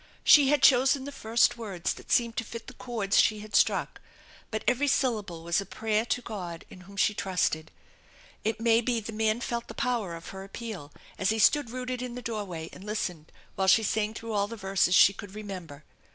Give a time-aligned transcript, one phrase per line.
[0.23, 3.77] She had chosen the first words that seemed to fit the chords she 272 THE
[3.77, 6.97] ENCHANTED BARN had struck, but every syllable was a prayer to the G&d in whom
[6.97, 7.69] she trusted.
[8.43, 12.01] It may be the man felt the power of her appeal as he stood rooted
[12.01, 15.83] in the doorway and listened while she sang through all the verses she could remember.